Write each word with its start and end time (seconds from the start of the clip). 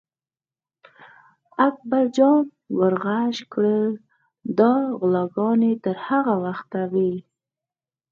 اکبر 1.67 2.05
جان 2.15 2.43
ور 2.77 2.93
غږ 3.03 3.35
کړل: 3.53 3.87
دا 4.59 4.73
غلاګانې 4.99 5.73
تر 5.83 5.97
هغه 6.07 6.35
وخته 6.45 6.81
وي. 6.93 7.13